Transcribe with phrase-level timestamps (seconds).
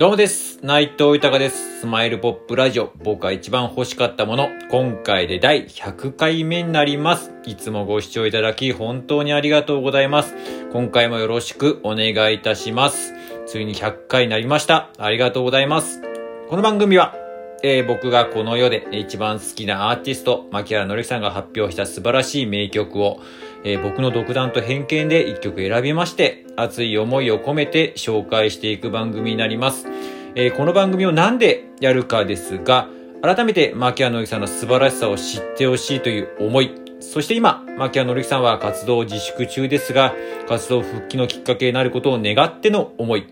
[0.00, 0.58] どうもです。
[0.62, 1.80] 内藤豊です。
[1.80, 2.90] スマイルポップラジオ。
[3.04, 4.48] 僕が一番欲しかったもの。
[4.70, 7.34] 今回で第100回目になります。
[7.44, 10.34] いつもご視聴いただき本当にありがとうございます。
[10.72, 13.12] 今回もよろしくお願いいたします。
[13.44, 14.88] ついに100回になりました。
[14.96, 16.00] ありがとうございます。
[16.48, 17.14] この番組は、
[17.62, 23.20] えー僕がこの世で一番好きなアーティスト、牧原紀之さんが発表した素晴らしい名曲を、
[23.64, 29.86] えー僕の独断と偏見で一曲選びまして、熱い思いを込めて紹介していく番組になります。
[30.34, 32.88] えーこの番組をなんでやるかですが、
[33.22, 40.14] 改めて牧原紀之さんの素晴らしさを知ってほしいという思い、そして今、牧原紀之さんは活動自粛中ですが、
[40.48, 43.26] 活動復帰のきっかけになることを願っての思い、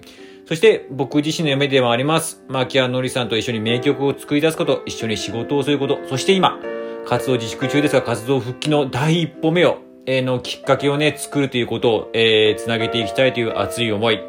[0.46, 2.42] そして僕自身の夢でもあります。
[2.48, 6.58] 牧原のりさんと一緒に名曲を作り出すこと、一緒に仕事をすること、そして今、
[7.06, 9.87] 活動自粛中ですが活動復帰の第一歩目を、
[10.22, 14.20] のきっかけをね、作るということを、えー、つなげていきたいという熱い思い。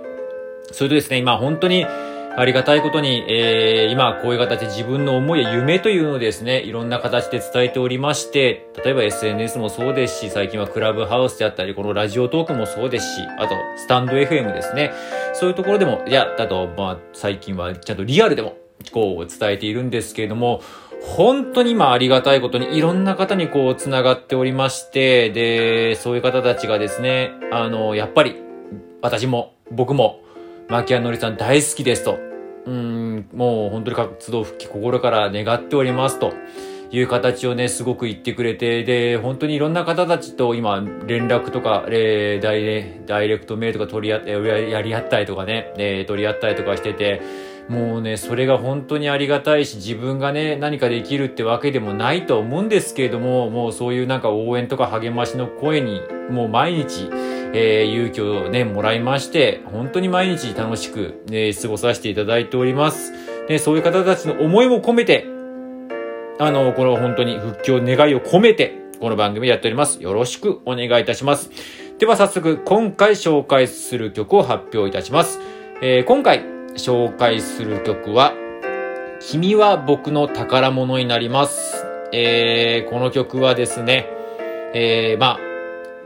[0.71, 1.85] それとですね、今本当に
[2.39, 14.93] ありがたいことに、えー、今こういう形で自分の思いや夢というのをですね、いろんな形で伝えておりまして、例えば SNS もそうですし、最近はクラブハウスであったり、このラジオトークもそうですし、あと、スタンド FM ですね。
[15.33, 18.55] そういうところでも、いや、だと、まあ、最近はちゃんとリアルでも、
[18.91, 20.61] こう、伝えているんですけれども、
[21.01, 28.35] 本当に今ありがたいことにいろんな方にこう繋がっておりまして、で、そういう方たちがですね、あの、やっぱり、
[29.01, 30.21] 私も、僕も、
[30.67, 32.19] 牧谷のりさん大好きですと。
[32.65, 36.33] うん、もう本当に活動復帰心から願っておりますと。
[36.91, 47.21] いう形をね、すごく言ってくれて、で、本当にいろんな方たちと今、連絡とか、えーダイレクトメールとか取り合って、ややり合ったりとかね、えー取り合ったりとかしてて、
[47.69, 57.07] もうね、それが本当にありがたいし、自分がね、何かできるってわけでもないと思うんですけれども、もうそういうなんか応援とか励ましの声に、もう毎日、
[57.53, 63.13] えー勇気をね、もらいまして、本当に毎日楽しく、ね、過ごさせていただいております。
[63.47, 65.27] で、そういう方たちの思いも込めて、
[66.39, 70.01] あの、この本当に復帰を願いを込めて、この番組やっております。
[70.01, 71.51] よろしくお願いいたします。
[71.99, 75.39] では早速、今回紹介する曲を発表いたします。
[75.83, 78.33] えー今回紹介する曲は、
[79.19, 81.85] 君は僕の宝物になります。
[82.11, 84.07] えーこの曲はですね、
[84.73, 85.39] えーまあ、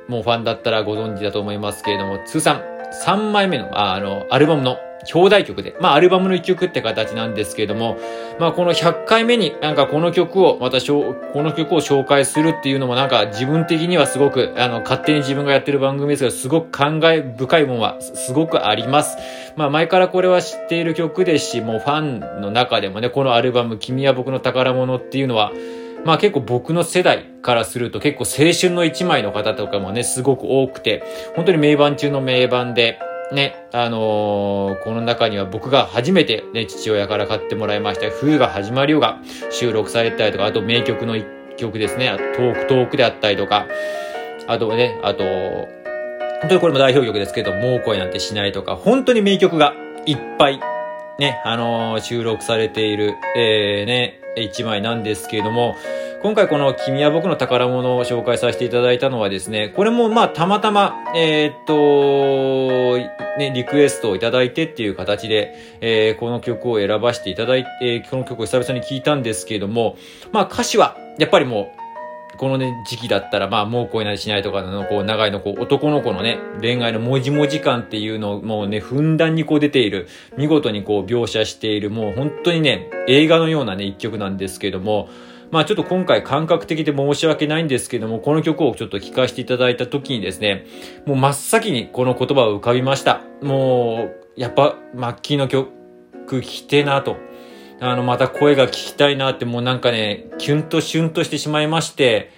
[0.08, 2.62] もうファンだったらご存知だと思いますけれども、通算
[3.06, 4.78] 3枚目の、ああの、アルバムの
[5.14, 7.98] 表題曲で、まあ、アルバムの一曲って形なんですけれども、
[8.40, 19.18] まあ、この100回目になんかこの曲を、またしょ、この曲を紹介するっていうのもなんか自分的にはすごく、あの、勝手に自分がやってる番組ですが、すごく感慨深いものはすすごくあります。
[19.56, 25.52] まあ、前からこれは知っている曲ですし、もうファンの中でもね、このアルバム、君は僕の宝物っていうのは、
[26.06, 31.04] まあ結構僕の世代からすると結構青春の一枚の方とかもね、すごく多くて、
[31.36, 33.00] 本当に名盤中の名盤で、
[33.34, 41.26] ね、あのーこの中には僕が初めてね、父親から買ってもらいました、冬が始まるよが収録されたりとか、あと名曲の一
[41.58, 43.68] 曲ですね、あとトークトークであったりとか、
[44.48, 49.74] あとね、あと、本当にこれも代表曲ですけど、もう恋なんてしないとか、本当に名曲が
[50.06, 50.60] いっぱい、
[51.20, 55.76] ね、あのー収録されている、えー、ね、一枚なんですけれども、
[56.24, 62.98] 今回この君は僕の宝物を紹介させていただいたのはですね、これもまあたまたま、えーっと、
[63.38, 69.98] ね、リクエストをいただいてっていう形で、えーこの曲を選ばせていただいて、この曲を久々に聴いたんですけれども、
[70.32, 71.83] まあ歌詞は、やっぱりもう、
[72.38, 80.08] このね、時期だったら、まあ、もう恋なりしないとかの、こう、長いの、こう、男の子のね、恋愛のもじもじ感っていうのを、もうね、ふんだんにこう出ている、
[80.38, 85.10] 見事にこう、描写している、もう本当にね、映画のようなね、一曲なんですけども、
[85.54, 90.66] まあちょっと今回感覚的で申し訳ないんですけども、この曲をちょっと聴かせていただいた時にですね、
[91.06, 93.22] もう真っ先にこの言葉を浮かびました。
[93.44, 95.70] もう、やっぱ、マッキーの曲
[96.28, 97.18] 聴きてなと。
[97.80, 102.32] あの、また声が聞きたいなって、もうなんかね、キュンとシュンとしてしまいまして、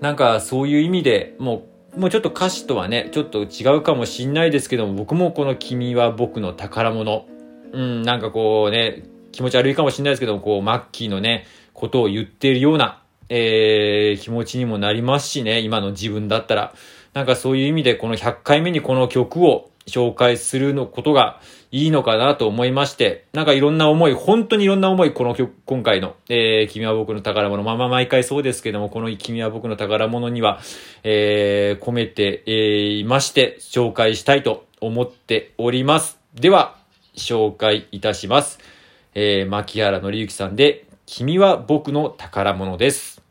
[0.00, 1.66] なんかそういう意味でも
[1.96, 7.26] う、もうちょっと歌詞とはね、ちょっと違うかもしんないですけども、僕もこの君は僕の宝物。
[7.72, 16.74] うん、なんかこうね、気持ち悪いかもしんないですけども、こう、マッキーのね、ことを言っているような、えー、気持ちにもなりますしね、今の自分だったら。
[17.14, 21.40] なんかそういう意味で、この100回目にこの曲を紹介するのことが
[21.70, 30.60] いいのかなと思いまして、なんかいろんな思い、本当にいろんな思い、この曲、今回の、えー、君は僕の宝物、まあまあ毎回そうですけども、この君は僕の宝物には、
[31.02, 36.18] えー、込めて、えーいまして、紹介したいと思っております。
[36.34, 36.76] では、
[37.16, 38.58] 紹介いたします。
[39.14, 43.27] えー、牧原紀之さんで、君は僕の宝物です。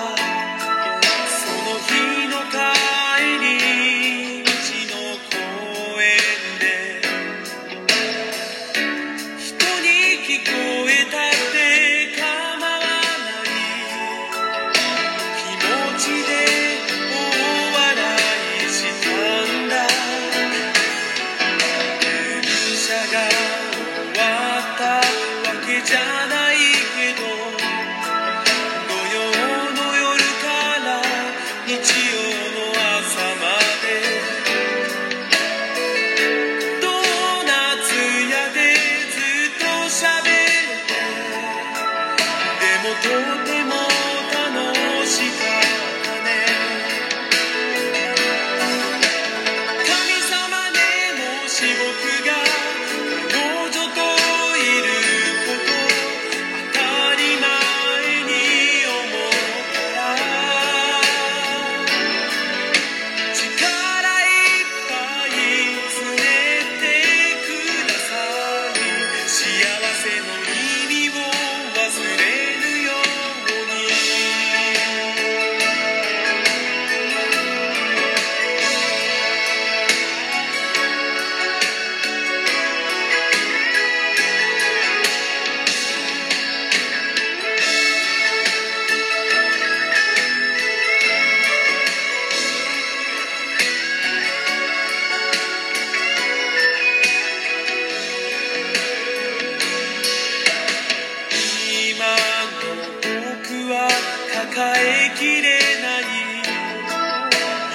[105.20, 106.02] きれない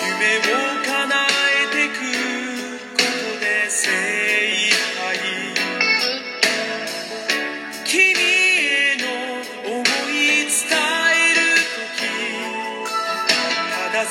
[0.01, 0.41] 夢を
[0.83, 1.13] 叶
[1.53, 2.01] えてく
[2.89, 3.85] ことで精
[4.51, 5.21] 一杯。
[7.85, 9.05] 君への
[9.63, 10.57] 思い伝
[11.13, 11.45] える
[11.93, 12.09] 時
[13.69, 14.05] ただ